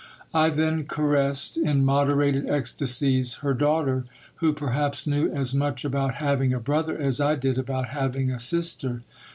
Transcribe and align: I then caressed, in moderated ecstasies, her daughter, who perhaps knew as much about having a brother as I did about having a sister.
I 0.33 0.49
then 0.49 0.85
caressed, 0.85 1.57
in 1.57 1.85
moderated 1.85 2.49
ecstasies, 2.49 3.35
her 3.45 3.53
daughter, 3.53 4.05
who 4.37 4.51
perhaps 4.51 5.05
knew 5.05 5.29
as 5.29 5.53
much 5.53 5.85
about 5.85 6.15
having 6.15 6.55
a 6.55 6.59
brother 6.59 6.97
as 6.97 7.21
I 7.21 7.35
did 7.35 7.59
about 7.59 7.89
having 7.89 8.31
a 8.31 8.39
sister. 8.39 9.03